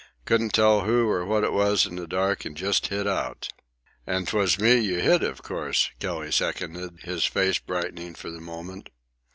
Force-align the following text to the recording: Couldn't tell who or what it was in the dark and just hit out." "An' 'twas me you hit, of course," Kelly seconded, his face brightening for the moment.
Couldn't 0.25 0.55
tell 0.55 0.81
who 0.85 1.07
or 1.07 1.23
what 1.27 1.43
it 1.43 1.53
was 1.53 1.85
in 1.85 1.95
the 1.95 2.07
dark 2.07 2.43
and 2.43 2.57
just 2.57 2.87
hit 2.87 3.05
out." 3.05 3.49
"An' 4.07 4.25
'twas 4.25 4.57
me 4.57 4.79
you 4.79 4.99
hit, 4.99 5.21
of 5.21 5.43
course," 5.43 5.91
Kelly 5.99 6.31
seconded, 6.31 7.01
his 7.03 7.23
face 7.27 7.59
brightening 7.59 8.15
for 8.15 8.31
the 8.31 8.41
moment. 8.41 8.89